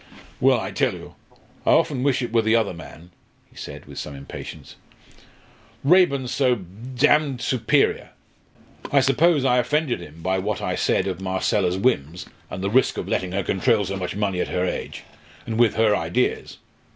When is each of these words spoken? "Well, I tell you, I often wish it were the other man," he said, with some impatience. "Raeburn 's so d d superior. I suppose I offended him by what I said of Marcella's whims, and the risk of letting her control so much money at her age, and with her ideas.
"Well, 0.39 0.59
I 0.59 0.71
tell 0.71 0.95
you, 0.95 1.13
I 1.63 1.73
often 1.73 2.01
wish 2.01 2.23
it 2.23 2.33
were 2.33 2.41
the 2.41 2.55
other 2.55 2.73
man," 2.73 3.11
he 3.47 3.55
said, 3.55 3.85
with 3.85 3.99
some 3.99 4.15
impatience. 4.15 4.75
"Raeburn 5.83 6.25
's 6.27 6.31
so 6.31 6.55
d 6.55 6.65
d 7.07 7.37
superior. 7.37 8.09
I 8.91 8.99
suppose 9.01 9.45
I 9.45 9.59
offended 9.59 9.99
him 9.99 10.23
by 10.23 10.39
what 10.39 10.59
I 10.59 10.73
said 10.73 11.05
of 11.05 11.21
Marcella's 11.21 11.77
whims, 11.77 12.25
and 12.49 12.63
the 12.63 12.69
risk 12.71 12.97
of 12.97 13.07
letting 13.07 13.31
her 13.33 13.43
control 13.43 13.85
so 13.85 13.95
much 13.95 14.15
money 14.15 14.41
at 14.41 14.47
her 14.47 14.65
age, 14.65 15.03
and 15.45 15.59
with 15.59 15.75
her 15.75 15.95
ideas. 15.95 16.57